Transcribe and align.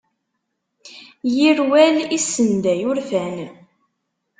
Yir 1.35 1.57
wal 1.71 1.97
issenday 2.17 2.79
urfan. 2.89 3.37